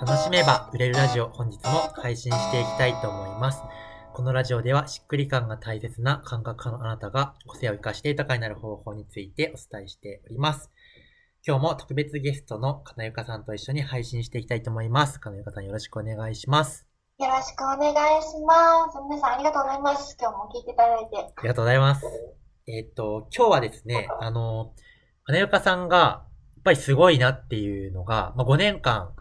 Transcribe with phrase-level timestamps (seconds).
[0.00, 3.60] 楽しめば売れるラジオ本日も配信していきたいと思います。
[4.14, 10.70] このラジオではしっくり感が大切な感覚家のあなたが個性を活かして豊かになる方法についてお伝えしております。
[11.46, 15.20] 今日も特別ゲストの金ゆかさんと一緒に配信していきたいと思います。
[15.20, 16.86] 金ゆかさんよろしくお願いします。
[17.18, 18.96] よろしくお願いします。
[19.06, 20.16] 皆さんありがとうございます。
[20.18, 21.16] 今日も聞いていただいて。
[21.36, 22.06] ありがとうございます。
[22.66, 24.72] えっ、と、今日はですね、あの、
[25.24, 26.24] 金ゆかさんが、
[26.56, 29.12] やっぱりすごいなっていうのが、まあ、5年間、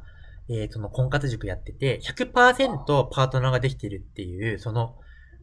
[0.50, 4.98] えーその婚活塾やってて、100%パートナーができてるっていう、その、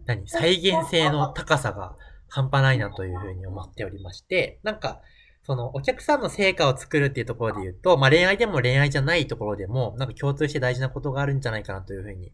[0.05, 1.97] 何、再現性の高さが
[2.29, 5.01] 半端ないなというふうに思っておりまして、なんか、
[5.45, 12.33] その、お客さんの成果を作るっていうところで言うと、まあ、恋愛でも恋愛じゃないところでも、なんか共通して大事なことがあるんじゃないかなというふうに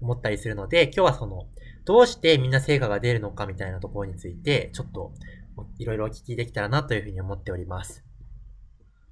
[0.00, 1.48] 思ったりするので、今日はその、
[1.84, 5.12] どうしてみんな成果が出るのかみたいなところについて、ちょっと、
[5.78, 8.04] いろいろお聞きできたらなというふうに思っております。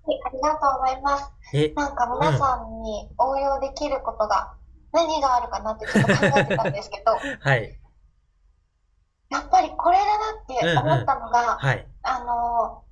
[0.05, 1.33] はい、ありがとうございます。
[1.55, 4.55] え、なんか皆さんに応用できることが
[4.93, 7.79] 何があるかなってちょっと考えてたんですけど、 はい、
[9.31, 12.85] やっぱりこれだなって思ったのが、はい、あの、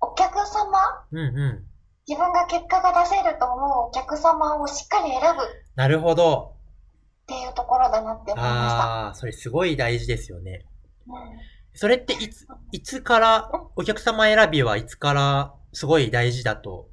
[0.00, 0.78] お客様
[1.10, 1.64] うんうん。
[2.06, 6.54] 自分が結果が出せると思うお客様をしっかり選ぶっなるほど。
[7.26, 10.60] ていうところだなって思いまああ、それすごい大事ですよね。
[10.60, 11.12] した。
[11.12, 11.38] うん
[11.74, 16.88] それっていつ、いつから、お客様選びはいつからすごい大事だと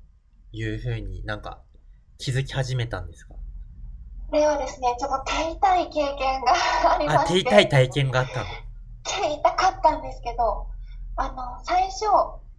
[0.51, 1.61] いうふうになんか
[2.17, 3.33] 気づき始めたんですか？
[4.29, 6.53] これはですね、ちょっと手痛い経験が
[6.95, 7.33] ありまあ、して。
[7.33, 8.45] 手痛い体験があったの？
[9.03, 10.67] 手痛かったんですけど、
[11.15, 12.05] あの、最初、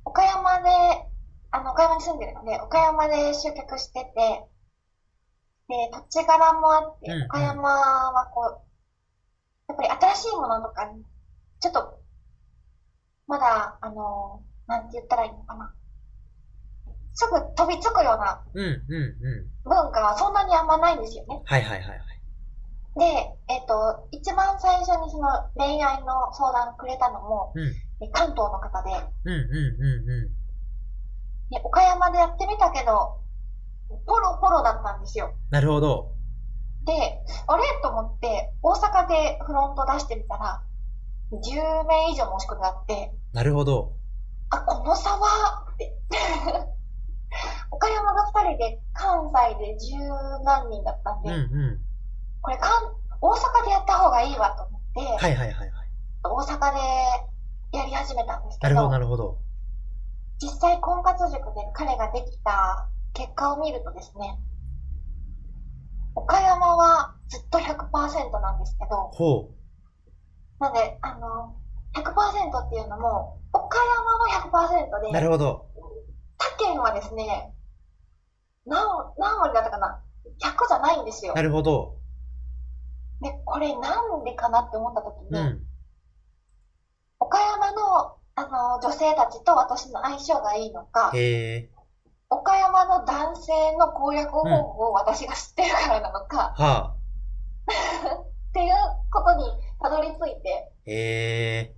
[0.05, 0.71] 岡山で、
[1.51, 4.47] あの、岡山に住んでるので、岡山で集客してて、
[5.69, 7.69] で、土地柄もあってうんうん、岡山
[8.13, 8.63] はこう、
[9.69, 11.05] やっぱり新しいものとかに、
[11.61, 11.99] ちょっと、
[13.27, 15.75] まだ、あの、なんて言ったらいいのかな。
[17.17, 18.45] すぐ飛びつくような。
[19.65, 21.41] 文化はそんなにあんまないんですよね。
[21.47, 21.99] はいはいはいはい。
[22.97, 23.05] で、
[23.49, 27.65] えっ、と、一番最初にその恋愛の相談くれたのも、うん、
[28.05, 28.91] え関東の方で、
[29.25, 30.31] うん、うん、うん、う
[31.51, 33.21] ね、岡山でやってみたけど、
[34.07, 35.29] ポロポロだったんですよ。
[35.29, 35.31] ん。
[35.51, 36.13] なるほど。
[36.85, 36.93] で、
[37.47, 37.63] あれ？
[37.83, 40.63] と思って、大阪でフロント出してみたら、
[41.33, 43.95] 10名以上申し込みがあって、なるほど。
[44.51, 45.97] あ、この差は、って。
[47.71, 51.81] 岡山が2人で関西で10何人だったんうん、で、う
[52.43, 52.71] これ関、
[53.21, 55.17] 大阪でやった方がいいわと思って、ん。
[55.17, 55.71] はいはいはいはい。
[56.23, 56.75] 大阪
[57.73, 59.39] でやり始めたんですけなるほどど、なるほど。
[60.39, 64.39] 実際婚活塾で彼ができた結果を見るとですね、
[66.15, 69.51] 岡山はずっと100%なんですけど、ほ
[70.61, 71.57] なんで、あの、
[71.95, 75.03] 100%っていうのも、岡山は100%う。
[75.03, 75.67] で、なるほど。
[76.39, 77.55] 他県はですね、
[78.67, 78.83] 何
[79.19, 80.03] 何割だったかな
[80.43, 81.43] ?100 じゃないんですよな。
[81.43, 81.97] るほど。
[83.21, 85.63] で、これなんでかなって思った時に、うん。
[87.19, 91.13] 岡山のあの女性たちと私の相性がいいのか。
[92.29, 96.97] 岡山の男性の攻略方法を私が知ってるからなのか、はあ。
[98.51, 98.75] っていう
[99.11, 99.45] ことに
[99.81, 101.77] たどり着いて、へえ。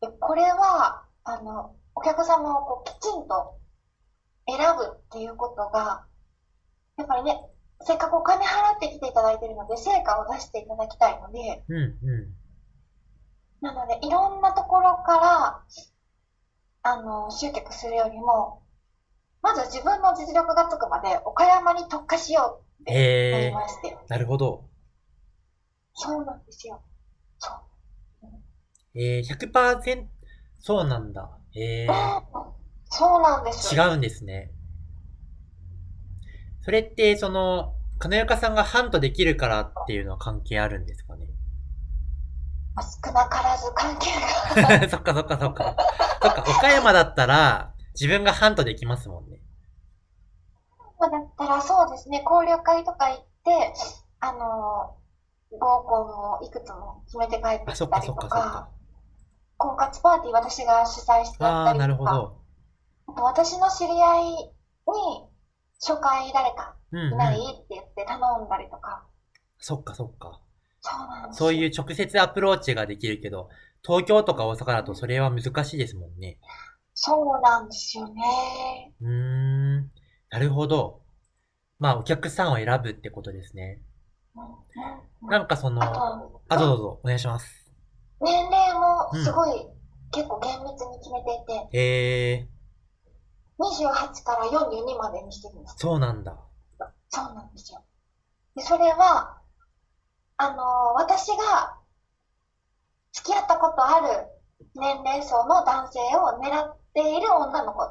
[0.00, 3.58] でこれは、あの、お客様をこうきちんと
[4.46, 6.06] 選ぶっていうことが、
[6.96, 7.40] やっぱりね、
[7.80, 12.34] せっかくお金払ってきていただいているので、成果を出していただきたいので、うん、う
[13.60, 15.62] なので、いろんなところから、
[16.82, 18.62] あの、集客するよりも、
[19.42, 23.52] まず自分の実力がつくまで岡山に特化しようってなり。
[23.52, 24.64] まして、なるほど。
[25.94, 26.82] そうなんですよ。
[27.38, 28.28] そう。
[28.94, 30.06] えー、100%、
[30.58, 31.30] そうなんだ。
[31.56, 32.22] えー、
[32.90, 33.74] そうなんです。
[33.74, 34.50] 違うんですね。
[36.62, 41.28] それって、その、金岡さんがハントできるからっていうのは関係あるんですかね？
[43.06, 44.10] 少なからず関係
[44.80, 44.88] が。
[44.88, 45.76] そっかそっかそっか。
[46.22, 49.40] そっか、岡山だったら、自分がハントできますもんね。
[50.98, 53.74] まあだったらそうですね、交流会とか行って、
[54.20, 54.96] あの、
[55.56, 58.68] 合コンをいくつも決めて帰ってあ、そきたりとっかそっかそっかか、。
[59.56, 62.40] 婚活パーティー私が主催してたりとか、なるほど。
[63.06, 64.50] あと私の知り合いに
[65.80, 67.50] 初回誰かうん、いないうん。
[67.50, 69.04] って言って頼んだりとか、
[69.58, 70.40] そっかそっか。
[70.80, 71.38] そうなんです。
[71.38, 73.48] そういうう直接アプローチができるけど、
[73.82, 76.38] 東京とか大阪だとそれは難しいですもんね。
[76.94, 78.92] そうなんですよね。
[79.00, 79.90] うーん。
[80.30, 81.02] なるほど。
[81.78, 83.80] まあ、お客さんを選ぶってことですね。
[84.36, 84.50] うんうん
[85.26, 87.63] なんかその、あと、あ、どうぞどうぞ、お願いします。
[88.20, 89.66] 年齢もすごい、
[90.12, 92.48] 結構厳密に決めていて、へえ、
[93.58, 95.76] 28から42までにしてるんです。
[95.78, 96.36] そうなんだ。
[97.08, 97.82] そうなんですよ。
[98.56, 99.38] で、それは、
[100.36, 101.76] あの、私が
[103.12, 104.26] 付き合ったことある
[104.74, 107.82] 年齢層の男性を狙っている女の子。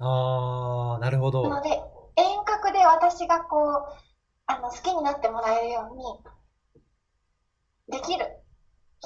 [0.00, 1.48] あー、なるほど。
[1.48, 1.70] なので、
[2.16, 3.96] 遠隔で私がこう、
[4.46, 5.96] あの、好きになってもらえるよう
[7.92, 8.37] に、できる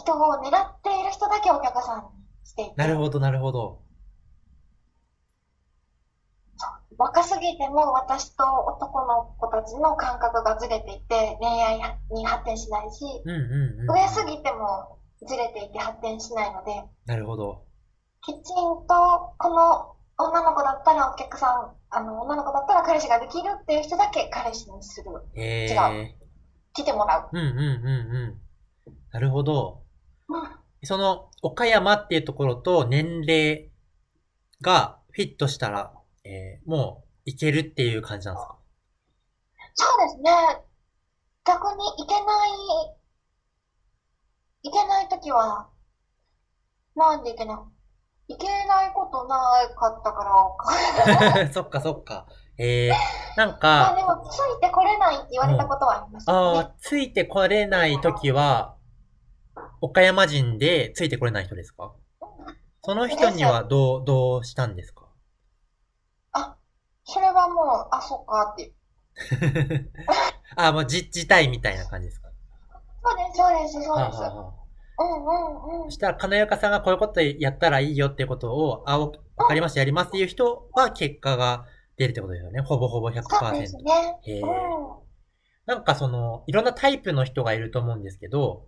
[0.03, 2.11] 人を狙っている人だけお客さんに
[2.45, 2.75] していて。
[2.77, 3.83] なるほど、なるほど。
[6.99, 13.91] 若すぎても私と男の子たちの感覚がずれていて恋愛に発展しないし、うんうんうん。
[13.91, 17.65] 上すぎてもずれていて発展しないので、なるほど。
[18.25, 25.11] きちんとこの女の子だったらお客さん、あの女の子だったら彼氏ができるっていう人だけ彼氏にする。
[25.35, 26.07] へ違ー。
[26.75, 27.29] 来てもらう。
[27.33, 28.93] うんうんうんうん。
[29.13, 29.82] なるほど。
[30.41, 33.71] うんその、岡山っていうところと年齢
[34.61, 35.93] がフィットしたら、
[36.25, 38.59] えー、もういけるっていう感じなんですか？
[39.75, 40.31] そうですね。
[41.45, 42.51] 逆に行けない、
[44.65, 45.69] 行けないときは、
[46.97, 47.55] なんで行けな
[48.29, 48.35] い？
[48.35, 49.37] 行けないことな
[49.77, 50.25] かったか
[51.45, 52.27] ら、 そっかそっか。
[52.59, 52.93] えー、
[53.39, 56.39] なんまあか、でも、ついてこれないって言われたことはありましたね。
[56.39, 58.77] ああ、ついてこれないときは、
[59.81, 61.93] 岡山人でついてこれない人ですか？
[62.85, 65.09] その人にはどう、どうしたんですか？
[67.05, 69.91] それはもう、あ、そっかっていう。
[70.57, 72.29] あ あ、もうじ、自体みたいな感じですか？
[73.05, 74.23] そうです、そうです、そうです。
[74.23, 75.91] うんうんうんそ。
[75.91, 79.11] したら、金岡さんがこういうことやったらいいよってことを、あ、わ
[79.49, 81.67] かりました、やりますっていう人は結果が
[81.97, 82.61] 出るってことですよね。
[82.61, 83.23] ほぼほぼ100%。
[83.23, 84.19] そうですね。
[84.23, 84.49] へえうん。
[85.67, 88.67] なんかその、いろんなタイプの人がいると思うんですけど、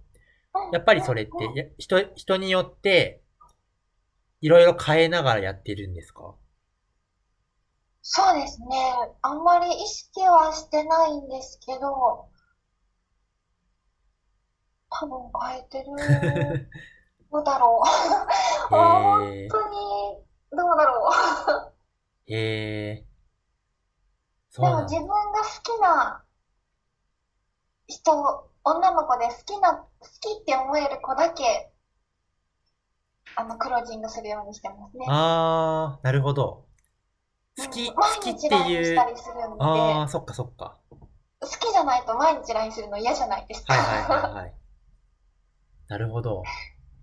[0.72, 3.22] やっぱりそれって、や人、人によって、
[4.40, 6.34] いろいろ変えながらやってるんですか？
[8.02, 8.66] そうですね。
[9.22, 12.28] あんまり意識はしてないんですけど、
[14.90, 15.19] 多分
[15.49, 15.90] 変えてる
[17.32, 17.88] のだろう。
[18.75, 19.76] あー本当に、
[20.52, 21.11] どうだろ
[22.28, 22.32] う。
[22.32, 23.06] へえ。
[24.50, 24.82] そうでも。
[24.82, 26.25] 自分が好きな
[27.88, 29.87] 人、女の子で好きな、好
[30.20, 31.70] きって思える子だけ、
[33.37, 35.05] あの、クロージングするようにしてますね。
[35.08, 36.64] あー、なるほど。
[37.58, 40.78] 好き、うん好きって毎日 LINE いうした、りするので、あー、そっかそっか。
[41.40, 43.75] 好きじゃないと毎日 LINE するの嫌じゃないですか。
[43.75, 44.55] はいはいはいはい。
[45.88, 46.43] なるほど。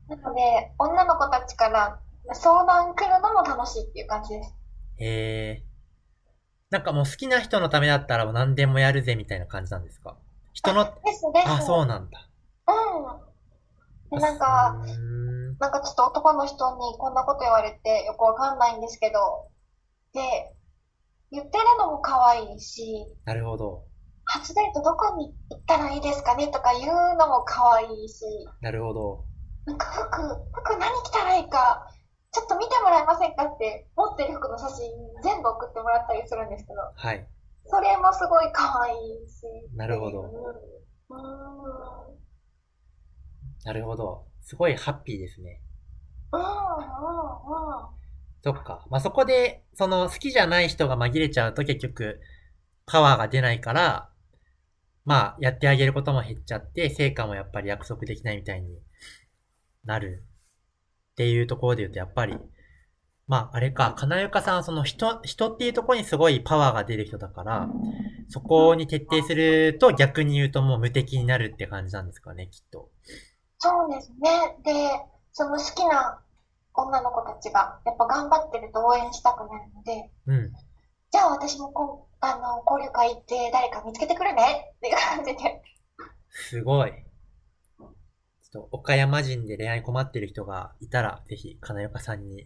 [0.07, 1.99] なので、女の子たちから
[2.33, 4.55] 相談来るのも楽しいっていう感じです。
[4.97, 5.63] へえ。
[6.69, 10.17] なんかもう好きな人のためだったら何でもやるぜみたいな感じなんですか？
[10.53, 10.81] 人の。
[10.81, 12.29] あ、そうなんだ。
[12.67, 14.19] うん。
[14.19, 14.75] で、なんか。
[15.61, 19.47] なんかちょっと男の人にこんなこと言われてよくわかんないんですけど、
[20.11, 20.55] で、
[21.29, 23.85] 言ってるのも可愛いし、なるほど。
[24.25, 28.25] 初デートどこに行ったらいいですかねとか言うのも可愛いし、
[28.61, 29.25] なるほど。
[29.65, 30.21] なんか服、
[30.51, 31.87] 服何着たらいいか、
[32.31, 37.27] ちょっと見てもらえませんかって、持ってる服の写真全部送ってもらったりするんですけど、はい。
[37.71, 39.43] それもすごい可愛いし。
[39.75, 40.27] なるほどうん。
[40.27, 42.19] うん。
[43.63, 44.27] なるほど。
[44.41, 45.61] すごいハッピーですね。
[46.33, 46.41] うん。
[46.41, 46.47] うん。
[46.47, 46.51] うん。
[48.43, 48.85] そっか。
[48.89, 52.19] まあ、そこで、その好きじゃない人が紛れちゃうと結局、
[52.85, 54.09] パワーが出ないから、
[55.05, 58.77] まあ、やってあげることも減っちゃって、成果もやっぱり約束できないみたいに
[59.85, 60.25] なる。
[61.13, 62.35] っていうところで言うと、やっぱり、
[63.31, 67.69] まあ、あれか、金岡さんはその人、人っていうところにすごいパワーが出る人だから、
[68.27, 72.89] そこに徹底すると逆に言うともう無敵になるって感じなんですかね、きっと。
[73.57, 74.57] そうですね。
[74.65, 74.73] で、
[75.31, 76.19] その好きな
[76.73, 80.51] 女の子たちが、やっぱ頑張ってると応援したくなるので、うん。
[81.11, 85.61] じゃあ私もこう、あの、交流会行って誰か見つけてくるねっていう感じで。
[86.31, 86.91] すごい。
[88.51, 92.43] と、岡山人で恋愛困ってる人がいたら、ぜひ、金岡さんに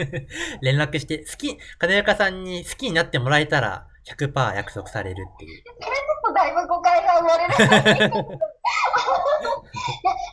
[0.62, 5.62] 連絡して、好き、金岡さんに好きになってもらえたら、100%約束されるっていう。
[5.80, 7.54] それちょっとだいぶ誤解が生まれる。
[7.54, 8.10] いや、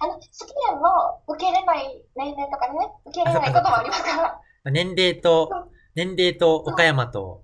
[0.02, 0.46] あの、好きで
[0.76, 4.42] も受け入れない年齢とかね、受け入れないこともありますから。
[4.72, 5.50] 年齢と、
[5.96, 7.44] 年齢と岡山と、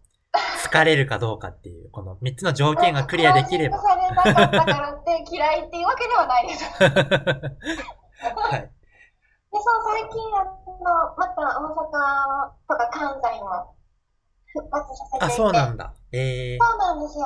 [0.64, 3.82] 好かれるかどうかっていう、この3つの条件がクリアできれば。
[3.82, 6.66] されなかったからって嫌いっていうわけではないです。
[6.66, 6.90] は
[8.58, 8.70] い。
[9.54, 13.78] そう、最近、あの、また大阪とか関西も
[14.48, 15.26] 復活させていて。
[15.26, 15.94] あ、そうなんだ。
[16.12, 17.26] えー、そうなんですよ。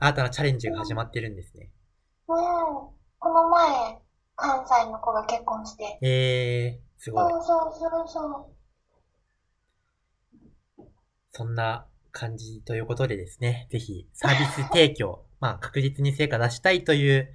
[0.00, 1.70] 新たなチャレンジが始まってるんですね。
[2.28, 2.36] うん。
[2.36, 2.92] こ
[3.32, 4.02] の前、
[4.36, 5.98] 関西の子が結婚して。
[6.02, 7.32] えー、すごい。
[7.32, 8.48] そうそうそうそ
[10.76, 10.84] う。
[11.32, 11.86] そんな、
[12.18, 17.32] 感じということでですね、ぜひサービス提供、 まあ確実に成果出したいという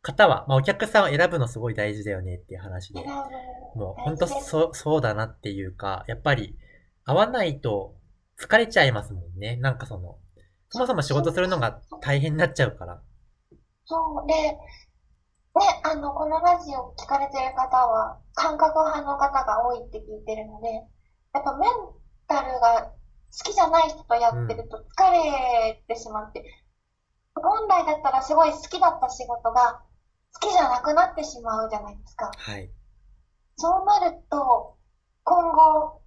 [0.00, 3.04] 方は、まあお客さんを選ぶのすごい大事だよねっていう話で、
[3.74, 6.56] もう本当そ、そうだなっていうか、やっぱり
[7.04, 7.96] 合わないと
[8.38, 9.56] 疲れちゃいますもんね。
[9.56, 10.18] なんかその、
[10.68, 13.02] そもそも仕事するのが大変になっちゃうから。
[13.84, 14.26] そう。
[14.28, 14.58] で、ね、
[15.82, 20.68] あの、このラジオ聞かれてる方は、感覚派の方が多いって聞いてるので、
[21.34, 21.70] やっぱメン
[22.26, 22.92] タルが
[23.32, 26.40] 好きじゃない人とやってると疲れてしまって、
[27.36, 29.82] うん、本来だったらすごい好きだった仕事が
[30.34, 32.30] 好きじゃなくなってしまうじゃないですか。
[32.36, 32.70] はい。
[33.56, 34.76] そうなると、
[35.24, 36.02] 今後、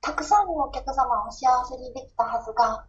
[0.00, 2.86] たくさんのお客様を幸せにできたはずが、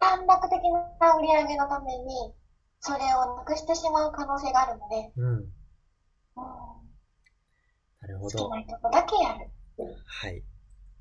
[0.00, 0.62] 短絡的
[1.00, 2.34] な売り上げのために、
[2.80, 5.26] それをなくしてしまう可能性があるので、うん。
[5.26, 5.46] うん、
[8.00, 8.38] なるほど。
[8.38, 9.50] 好きな人だけやる。
[10.04, 10.42] はい。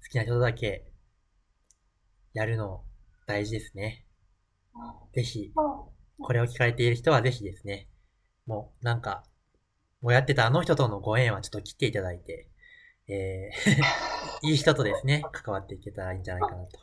[0.03, 0.85] 好きな人だけ
[2.33, 2.83] やるの
[3.27, 4.05] 大事ですね。
[5.13, 7.87] ぜひ、これを聞かれている人はぜひですね、
[8.45, 9.23] もうなんか、
[10.01, 12.47] もうやってたあの人とのご縁はちょっと切っていただいて、
[13.07, 16.79] えー いい人とですね、関わっていけたらいいんじゃないかなと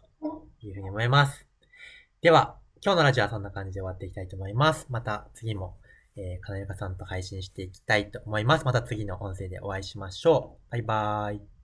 [0.61, 1.47] いうふうに思います。
[2.21, 4.87] では、今日のラジオはそんな感じで終わっていきたいと思います。
[4.91, 5.77] また次も、
[6.15, 8.65] えー、かなゆかさんと配信していきたいと思います。
[8.65, 10.71] また次の音声でお会いしましょう。
[10.71, 11.58] バイバーイ。